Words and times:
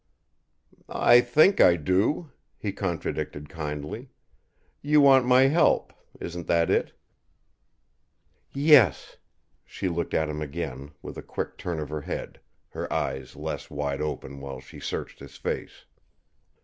"I 0.89 1.21
think 1.21 1.61
I 1.61 1.75
do," 1.75 2.31
he 2.57 2.71
contradicted 2.71 3.49
kindly. 3.49 4.09
"You 4.81 4.99
want 4.99 5.27
my 5.27 5.41
help; 5.43 5.93
isn't 6.19 6.47
that 6.47 6.71
it?" 6.71 6.93
"Yes." 8.51 9.17
She 9.63 9.87
looked 9.89 10.15
at 10.15 10.27
him 10.27 10.41
again, 10.41 10.89
with 11.03 11.17
a 11.17 11.21
quick 11.21 11.55
turn 11.55 11.79
of 11.79 11.89
her 11.89 12.01
head, 12.01 12.39
her 12.69 12.91
eyes 12.91 13.35
less 13.35 13.69
wide 13.69 14.01
open 14.01 14.39
while 14.39 14.59
she 14.59 14.79
searched 14.79 15.19
his 15.19 15.37
face. 15.37 15.85